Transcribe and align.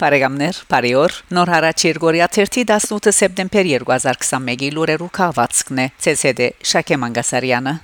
Բարեկամներ, 0.00 0.58
բարի 0.70 0.92
օր։ 0.96 1.16
Նոր 1.36 1.50
հարաճ 1.52 1.84
Երգորիա 1.84 2.28
18 2.32 3.12
սեպտեմբեր 3.18 3.68
2021-ի 3.74 4.72
լուրերու 4.78 5.10
քաղվածքն 5.20 5.84
է։ 5.84 5.88
ՑՍԴ 6.14 6.50
Շակե 6.72 7.02
Մանգասարյանը։ 7.04 7.78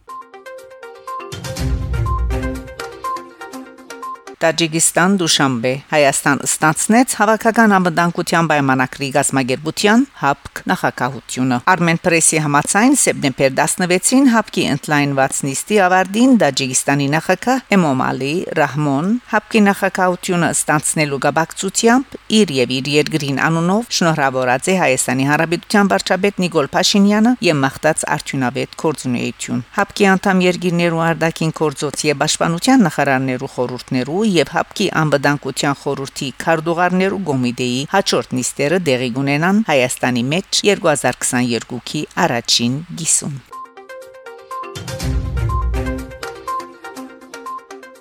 Տաջիկստան 4.36 5.14
Դուշանբե 5.16 5.70
Հայաստան 5.88 6.40
ստացնեց 6.44 7.12
հավաքական 7.16 7.72
անվտանգության 7.76 8.48
պայմանագրի 8.50 9.06
գազագերբության 9.14 10.02
հապկ 10.20 10.60
նախակահությունը 10.70 11.58
Armen 11.72 12.00
Press-ի 12.04 12.42
համաձայն 12.44 12.96
սեպտեմբեր 13.00 13.54
16-ին 13.60 14.28
հապկի 14.34 14.66
ընդլայնված 14.74 15.40
նիստի 15.46 15.78
ավարտին 15.86 16.34
Տաջիկստանի 16.42 17.06
նախագահ 17.16 17.62
Էմոմալի 17.76 18.34
Ռահմոն 18.60 19.08
հապկի 19.32 19.64
նախակահությունը 19.70 20.52
ստացնելու 20.56 21.20
գաբակցությամբ 21.24 22.20
իր 22.36 22.54
եւ 22.60 22.76
իր 22.76 22.92
երկրին 22.96 23.40
անունով 23.46 23.88
շնորհավորած 23.96 24.68
է 24.68 24.76
Հայաստանի 24.84 25.30
Հանրապետության 25.32 25.90
վարչապետ 25.96 26.44
Նիկոլ 26.44 26.70
Փաշինյանը 26.76 27.34
եւ 27.46 27.60
մաղթած 27.64 28.06
արդյունավետ 28.16 28.78
կորձունեություն 28.84 29.64
հապկի 29.80 30.08
անդամ 30.12 30.46
երկիրներու 30.50 31.02
արդակին 31.06 31.56
կորձոց 31.56 32.06
եւ 32.10 32.22
պաշտպանության 32.26 32.86
նախարարներու 32.90 33.52
խորհուրդներու 33.56 34.25
եւ 34.34 34.52
հապկի 34.56 34.86
անվտանգության 35.02 35.76
խորհրդի 35.82 36.30
քարտուղարներու 36.44 37.20
կոմիտեի 37.30 37.82
հաջորդ 37.96 38.38
նիստերը 38.38 38.80
դեղի 38.90 39.10
կունենան 39.18 39.60
Հայաստանի 39.72 40.24
մեջ 40.36 40.62
2022-ի 40.70 42.06
առաջին 42.26 42.80
գիսում 43.02 43.55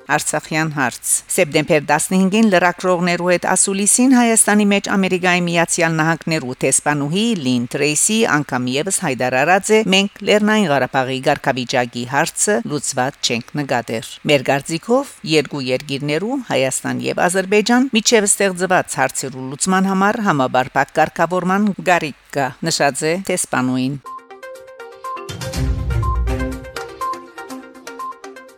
Արցախյան 0.06 0.72
հարց. 0.76 1.12
Սեպտեմբեր 1.36 1.86
15-ին 1.90 2.50
լրակրողներու 2.54 3.30
հետ 3.32 3.48
ասուլիսին 3.56 4.16
Հայաստանի 4.16 4.66
մեջ 4.72 4.90
Ամերիկայի 4.96 5.44
Միացյալ 5.46 5.96
Նահանգներու 6.00 6.56
տեսփանուհի 6.62 7.26
Լին 7.42 7.66
Տրեյսի 7.74 8.18
անգամ 8.36 8.70
եւս 8.76 9.00
հայտարարած 9.06 9.72
է. 9.76 9.80
Մենք 9.96 10.24
Լեռնային 10.30 10.70
Ղարաբաղի 10.72 11.20
ղարքավիճակի 11.30 12.06
հարցը 12.14 12.58
լուծված 12.70 13.20
չենք 13.26 13.54
նկատեր 13.62 14.12
Մեր 14.32 14.48
գարձիկով 14.52 15.14
երկու 15.36 15.64
երկիրներու 15.74 16.42
Հայաստան 16.54 17.06
եւ 17.10 17.24
Ադրբեջան 17.26 17.90
միջև 17.98 18.30
ստեղծված 18.30 19.00
հարցերու 19.02 19.48
լուծման 19.54 19.94
համար 19.94 20.22
համաբարփակ 20.30 20.98
ղարքավորման 21.02 21.72
գարիկ 21.90 22.20
կա 22.36 22.52
նշած 22.70 23.08
է 23.10 23.16
տեսփանուին 23.32 24.15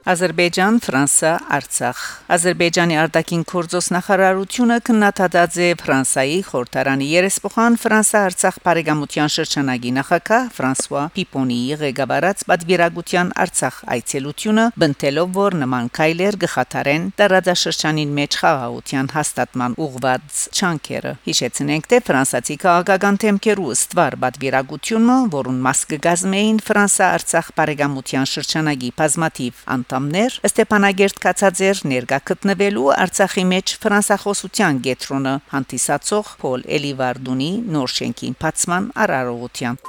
Ադրբեջան, 0.07 0.75
Ֆրանսա, 0.85 1.29
Արցախ։ 1.51 2.01
Ադրբեջանի 2.31 2.95
արտաքին 3.01 3.41
գործոս 3.51 3.87
նախարարությունը 3.91 4.75
քննադատած 4.87 5.55
է 5.59 5.67
Ֆրանսայի 5.81 6.37
խորհրդարանի 6.47 7.07
երեսփոխան 7.11 7.75
Ֆրանսա-Արցախ 7.81 8.59
բարեկամության 8.67 9.33
շրջանագի 9.35 9.91
նախակահ 9.97 10.45
Ֆրանսուয়া 10.55 11.03
Պիպոնիի 11.17 11.75
ղեկավարած 11.83 12.45
պատվիրակության 12.47 13.33
Արցախ 13.43 13.81
այցելությունը 13.97 14.65
բնտելով 14.79 15.35
որ 15.35 15.57
նման 15.67 15.91
քայլեր 15.99 16.39
գխաթարեն 16.47 17.09
տարածաշրջանին 17.19 18.15
մեջ 18.21 18.39
խաղաղության 18.47 19.11
հաստատման 19.17 19.77
ուղված 19.87 20.39
չանքերը։ 20.55 21.13
Հիշեցնենք 21.27 21.91
թե 21.91 22.01
ֆրանսացի 22.07 22.57
քաղաքական 22.63 23.21
թեմքերու 23.27 23.75
ստվար 23.75 24.19
պատվիրակությունը, 24.23 25.19
որուն 25.35 25.61
մաս 25.67 25.85
կգազմեին 25.91 26.63
Ֆրանսա-Արցախ 26.71 27.53
բարեկամության 27.59 28.31
շրջանագի 28.37 28.91
բազմաթիվ 29.03 29.63
անդամ 29.77 29.96
անդամներ 29.97 30.35
Ստեփանագերտ 30.45 31.19
Կացաձեր 31.23 31.79
ներկա 31.89 32.17
գտնվելու 32.29 32.89
Արցախի 33.01 33.43
մեջ 33.49 33.73
ֆրանսախոսության 33.81 34.81
գետրոնը 34.85 35.33
հանդիսացող 35.53 36.29
Փոլ 36.41 36.65
Էլիվարդունի 36.77 37.49
նոր 37.73 37.93
շենքին 37.97 38.35
բացման 38.43 38.89
արարողության 39.05 39.79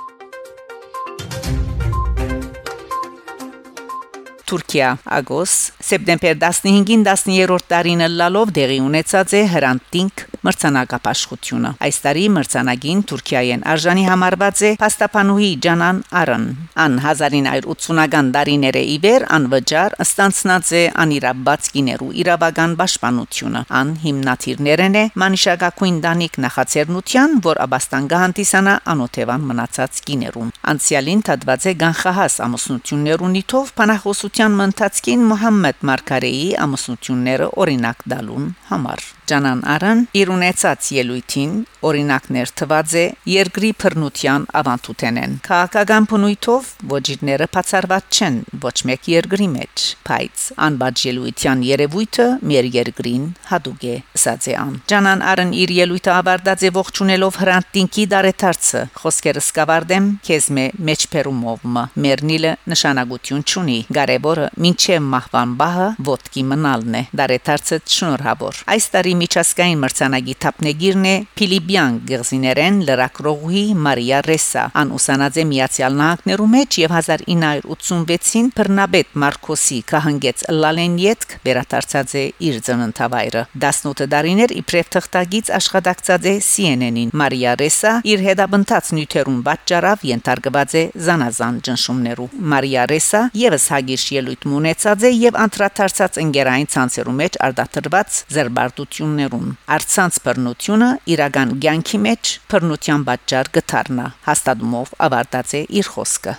Թուրքիա 4.49 4.91
ագոս 5.19 5.55
սեպտեմբեր 5.91 6.39
15-ին 6.41 7.05
10-րդ 7.05 7.69
տարին 7.69 8.07
լալով 8.17 8.55
դեղի 8.57 8.81
ունեցած 8.89 9.35
է 9.37 9.43
հրանտինք 9.53 10.28
մրցանակապաշխությունը 10.47 11.71
այս 11.89 11.99
տարի 12.05 12.25
մրցանագին 12.37 13.01
Թուրքիայեն 13.11 13.65
արժանի 13.73 14.05
համարված 14.09 14.63
է 14.69 14.71
Պաստապանուհի 14.83 15.51
Ջանան 15.67 15.99
Արն 16.21 16.47
ան 16.85 16.99
1980-ական 17.03 18.31
դարիները 18.37 18.83
իվեր 18.95 19.27
անվճար 19.39 19.97
ստանցնած 20.05 20.73
է 20.79 20.83
անիրաբաց 21.05 21.71
գիներու 21.75 22.11
իրավական 22.23 22.77
պաշտպանությունը 22.83 23.65
ան 23.81 23.93
հիմնադիրներն 24.05 24.99
է 25.03 25.05
մանիշակակույն 25.25 26.01
դանիկ 26.07 26.41
նախաձեռնության 26.47 27.37
որ 27.49 27.63
աբաստան 27.67 28.09
գահանտիսանա 28.15 28.75
անօթևան 28.95 29.47
մնացած 29.53 30.03
գիներում 30.09 30.53
անցյալին 30.73 31.23
թադված 31.29 31.69
է 31.69 31.77
գանխահաս 31.83 32.41
ամուսնություններու 32.49 33.33
նիթով 33.37 33.75
փանախոսության 33.83 34.59
մնացքին 34.63 35.29
Մուհամմեդ 35.33 35.87
Մարկարեի 35.93 36.49
ամուսնությունները 36.69 37.53
օրինակ 37.65 38.05
դալուն 38.15 38.53
համար 38.73 39.09
Ջանան 39.29 39.63
Արան 39.75 40.05
իր 40.21 40.33
ունեցած 40.35 40.91
ելույթին 40.99 41.53
օրինակներ 41.89 42.53
թված 42.59 42.95
է 42.99 43.05
երկրի 43.33 43.71
բռնության 43.83 44.47
ավանդութենեն 44.61 45.37
քաղաքական 45.49 46.09
բնույթով 46.13 46.71
ոչիրները 46.95 47.49
բացառված 47.55 48.19
չեն 48.19 48.39
ոչ 48.65 48.77
մեկ 48.91 49.11
երկրի 49.15 49.49
մեջ 49.55 49.87
բայց 50.09 50.47
անբաջ 50.69 51.05
ելույթյան 51.09 51.65
երևույթը 51.69 52.29
մեր 52.53 52.71
երկրին 52.79 53.29
հadoop 53.53 53.89
է 53.89 53.97
ասացե 54.19 54.57
ան 54.59 54.75
Ջանան 54.89 55.23
Արան 55.29 55.51
իր 55.59 55.71
ելույթը 55.77 56.13
ավարտած 56.15 56.63
է 56.65 56.71
ողջունելով 56.79 57.39
հրանտինքի 57.43 58.05
դարեթարցը. 58.13 58.81
Խոսքերը 59.03 59.43
սկավարդեմ 59.45 60.07
քեզ 60.25 60.47
մե 60.57 60.65
մեջբերումով 60.89 61.67
մերնիլը 62.05 62.53
նշանակություն 62.73 63.45
չունի 63.49 63.79
կարևորը 63.99 64.49
ինչե 64.69 64.99
մահվան 65.13 65.55
բահը 65.61 65.89
ոտքի 66.09 66.45
մնալն 66.53 66.99
է 66.99 67.03
դարեթարցը 67.21 67.81
շնորհավոր 67.99 68.63
այս 68.75 68.89
տարի 68.95 69.15
միջազգային 69.23 69.81
մրցանակի 69.83 70.35
թափնեգիրն 70.45 71.07
է 71.09 71.15
Փիլիպյան 71.39 71.99
գերզիներեն 72.09 72.79
լրակրողի 72.89 73.63
Մարիա 73.87 74.21
Ռեսա 74.29 74.65
ան 74.83 74.93
ուսանած 74.99 75.39
է 75.39 75.45
Միացյալ 75.53 75.99
Նահանգներու 75.99 76.49
մեջ 76.55 76.79
եւ 76.83 76.95
1986-ին 76.99 78.51
Բռնաբեդ 78.59 79.17
Մարկոսի 79.23 79.79
կահանգեց 79.93 80.45
Լալենյետք 80.59 81.37
վերադարձած 81.49 82.15
է 82.19 82.25
իր 82.49 82.61
ծննդավայրը 82.69 83.43
18 83.69 84.11
տարիներ 84.15 84.55
իբրև 84.59 84.93
թղթագից 84.99 85.51
աշխատակցած 85.59 86.29
է 86.29 86.35
CNN-ին 86.49 87.15
Մարիա 87.19 87.55
Ռեսա 87.63 87.93
իր 88.13 88.25
հետաբնթած 88.29 88.93
նյութերուն 88.99 89.41
պատճառով 89.49 90.05
ենթարկված 90.09 90.77
է 90.79 90.85
զանազան 91.09 91.61
ճնշումներու 91.69 92.29
Մարիա 92.53 92.85
Ռեսա 92.93 93.23
եւս 93.39 93.69
հագիշ 93.75 94.05
ելույթ 94.19 94.47
ունեցած 94.59 95.05
է 95.09 95.11
եւ 95.19 95.39
անդրադարձած 95.45 96.19
ընկերային 96.23 96.69
ցանցերու 96.75 97.17
մեջ 97.19 97.39
արդատրված 97.49 98.19
զերբարտություն 98.35 99.08
բռնություններուն 99.09 99.53
արցանց 99.73 100.17
բռնությունը 100.25 100.89
իրական 101.13 101.53
ցանկի 101.65 101.99
մեջ 102.05 102.33
բռնության 102.53 103.05
պատճառ 103.09 103.49
գթարնա 103.57 104.07
հաստատումով 104.29 104.93
ավարտած 105.07 105.55
է 105.57 105.63
իր 105.81 105.89
խոսքը 105.95 106.35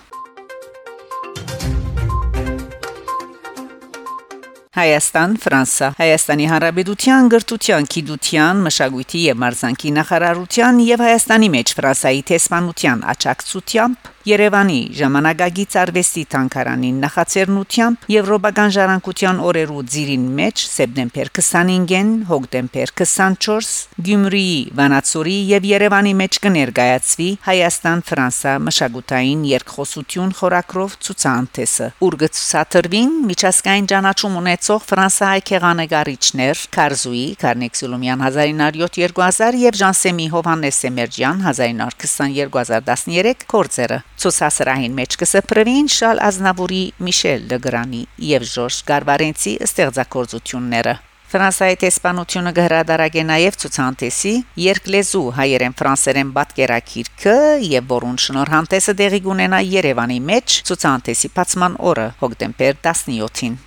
Հայաստան, 4.80 5.32
Ֆրանսա, 5.44 5.88
Հայաստանի 5.98 6.46
Հանրապետության 6.50 7.30
գրթության, 7.34 7.88
գիտության, 7.94 8.62
մշակույթի 8.70 9.22
եւ 9.26 9.42
մարզանկի 9.44 9.90
նախարարության 9.98 10.80
եւ 10.86 11.04
Հայաստանի 11.04 11.50
մեջ 11.58 11.74
Ֆրանսայի 11.80 12.22
տեսփանության 12.30 13.04
աճակցությամբ 13.16 14.14
Երևանի 14.28 14.80
ժամանակագից 15.00 15.76
արվեստի 15.80 16.24
տանկարանին 16.34 16.98
նախաձեռնությամբ 17.04 18.08
Եվրոպական 18.12 18.74
ժառանգության 18.76 19.38
օրերու 19.48 19.84
ծիրին 19.94 20.26
մեջ 20.40 20.64
սեպտեմբեր 20.70 21.32
25-ին, 21.40 22.10
հոկտեմբեր 22.28 22.92
24 23.00 23.70
Գյումրիի, 24.10 24.58
Վանացորի 24.80 25.38
եւ 25.50 25.68
Երևանի 25.70 26.14
մեջ 26.20 26.40
կներկայացվի 26.44 27.30
Հայաստան-Ֆրանսա 27.48 28.56
մշակութային 28.68 29.46
երկխոսություն 29.54 30.36
խորակրով 30.40 30.98
ցուցանտեսը։ 31.08 31.90
Ուրգծաթրվին 32.10 33.16
միջազգային 33.30 33.90
ճանաչում 33.94 34.38
ունեցող 34.44 34.86
ֆրանսահայ 34.90 35.40
քեղանեգարիչներ 35.50 36.66
Կարզուի, 36.76 37.26
Կարնեկ 37.40 37.80
Սուլոմյան 37.80 38.28
1907 38.28 39.18
2000 39.20 39.60
եւ 39.64 39.80
Ժանսեմի 39.80 40.28
Հովանես 40.36 40.84
Սեմերջյան 40.84 41.44
1922 41.48 42.48
2013 42.50 43.48
կորձերը 43.50 44.00
Ցուսասրահին 44.20 44.96
մեջ 45.00 45.16
կսփռվին 45.22 45.86
Շալ 45.96 46.18
Ազնավուրի 46.28 46.82
Միշել 47.08 47.46
Լեգրանի 47.54 48.02
եւ 48.30 48.48
Ժորժ 48.54 48.80
Գարվարենցի 48.90 49.54
ստեղծագործությունները 49.68 50.96
Ֆրանսիայի 51.30 51.78
տեսփանությունը 51.84 52.52
գհրադարագե 52.58 53.24
նաև 53.30 53.58
ցուցանտեսի 53.64 54.34
երկլեզու 54.64 55.24
հայերեն 55.40 55.78
ֆրանսերեն 55.84 56.34
պատկերակիրքը 56.40 57.38
եւ 57.70 57.88
որուն 57.94 58.20
շնորհանդեսը 58.26 58.98
դեղի 59.06 59.24
կունենա 59.30 59.64
Երևանի 59.78 60.20
մեջ 60.34 60.60
ցուցանտեսի 60.74 61.34
բացման 61.40 61.82
օրը 61.94 62.12
հոկտեմբեր 62.26 62.80
17-ին 62.90 63.60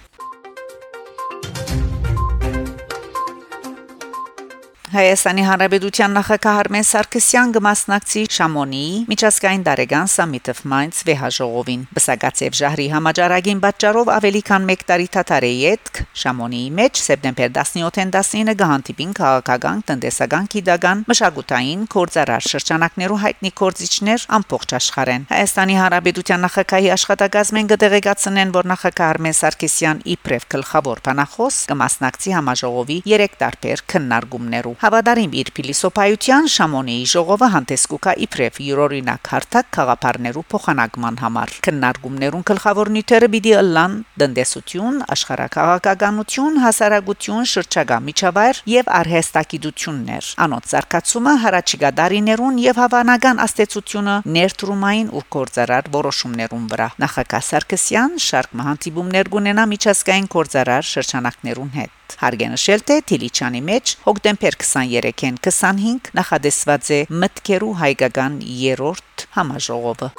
Հայաստանի 4.92 5.44
Հանրապետության 5.48 6.12
նախագահ 6.18 6.56
Արմեն 6.60 6.84
Սարգսյան 6.84 7.52
կմասնակցի 7.54 8.22
Շամոնի 8.36 8.80
միջազգային 9.08 9.62
Դարեգան 9.64 10.08
Summit 10.12 10.50
of 10.52 10.58
Minds 10.68 10.98
վեհաժողովին։ 11.08 11.86
Բսակացեվ 11.96 12.58
ժահրի 12.58 12.88
համաճարակին 12.92 13.62
պատճառով 13.62 14.10
ավելի 14.12 14.42
քան 14.48 14.66
1 14.74 14.84
տարի 14.90 15.08
թաթար 15.14 15.46
է 15.48 15.52
յետք 15.62 16.00
Շամոնիի 16.22 16.68
մեջ 16.76 17.00
սեպտեմբեր 17.06 17.54
17-ին 17.56 18.12
19-ը 18.12 18.56
գահանտիպին 18.60 19.14
քաղաքական, 19.16 19.80
տնտեսական, 19.88 20.50
գիտական, 20.52 21.04
մշակութային, 21.08 21.88
կորցարար 21.96 22.46
շրջանակներու 22.52 23.18
հայտնի 23.24 23.52
կորցիչներ 23.62 24.28
ամբողջ 24.42 24.76
աշխարհեն։ 24.82 25.26
Հայաստանի 25.32 25.80
Հանրապետության 25.80 26.46
նախագահի 26.52 26.92
աշխատակազմեն 26.98 27.72
կդեղեկացնեն, 27.72 28.54
որ 28.60 28.70
նախագահ 28.76 29.08
Արմեն 29.16 29.38
Սարգսյան 29.40 30.04
իբրև 30.18 30.46
գլխավոր 30.52 31.02
բանախոս 31.08 31.64
կմասնակցի 31.72 32.36
համաժողովի 32.36 33.00
3 33.08 33.40
տարբեր 33.40 33.86
քննարկումներու։ 33.96 34.78
Հավադարին 34.82 35.34
իր 35.38 35.50
փիլիսոփայության 35.54 36.48
Շամոնիի 36.50 37.02
ժողովը 37.12 37.48
հանդես 37.52 37.82
կուկա 37.92 38.14
իբրև 38.24 38.56
յուրօրինակ 38.66 39.28
հարթակ 39.32 39.68
խաղապարներու 39.76 40.42
փոխանակման 40.54 41.18
համար։ 41.22 41.52
Քննարկումներուն 41.66 42.42
գլխավոր 42.50 42.90
նյութերը 42.96 43.28
պիտի 43.34 43.52
ըլլան 43.60 43.94
դնդեսություն, 44.22 44.98
աշխարհակաղակականություն, 45.14 46.58
հասարակություն, 46.64 47.46
շրջագա 47.52 48.00
միջավայր 48.08 48.62
եւ 48.72 48.92
արհեստագիտություններ։ 48.98 50.32
Անոց 50.48 50.74
զարգացումը 50.74 51.36
հարաճիգա 51.46 51.94
դարիներուն 52.02 52.60
եւ 52.66 52.82
հավանական 52.82 53.46
աստեցությունը 53.46 54.18
ներդրումային 54.34 55.14
ու 55.14 55.26
կորցարար 55.38 55.94
որոշումներուն 56.02 56.68
վրա։ 56.74 56.92
Նախագահ 57.06 57.48
Սարգսյան 57.52 58.22
շարք 58.26 58.60
մահանտիբումներ 58.62 59.34
կունենա 59.38 59.70
միջազգային 59.78 60.32
կորցարար 60.34 60.94
շրջանակներուն 60.96 61.76
հետ։ 61.78 62.01
Հարգենշել 62.20 62.84
թե 62.88 62.96
Թիլիչանի 63.10 63.62
մեջ 63.68 63.94
հոկտեմբեր 64.04 64.58
23-ին 64.64 65.38
25 65.48 66.12
նախադեсված 66.18 66.92
է 66.96 67.00
մտքերու 67.22 67.72
հայկական 67.82 68.36
երրորդ 68.62 69.26
համաժողովը 69.38 70.12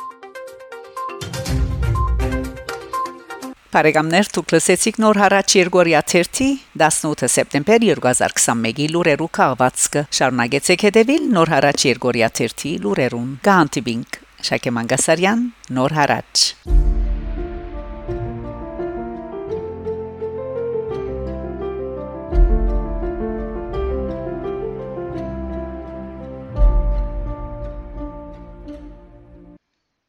Բարեկամներ 3.74 4.28
դուք 4.36 4.52
լսեցիք 4.54 4.98
նոր 5.02 5.20
հարաճ 5.24 5.54
Երգորիա 5.58 6.02
30 6.12 6.52
18 6.78 7.32
սեպտեմբեր 7.36 7.86
2021-ի 7.88 8.86
լուրերու 8.94 9.30
քաղվածքը 9.40 10.06
շարունակեցեք 10.20 10.88
հետևել 10.90 11.28
նոր 11.40 11.54
հարաճ 11.58 11.90
Երգորիա 11.90 12.32
30 12.44 12.80
լուրերուն 12.86 13.36
գանտիբինգ 13.50 14.24
Շակե 14.54 14.78
Մանգասարյան 14.78 15.48
նոր 15.80 16.02
հարաճ 16.04 16.50